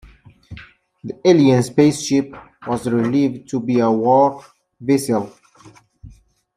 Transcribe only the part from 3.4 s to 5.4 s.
to be a war vessel.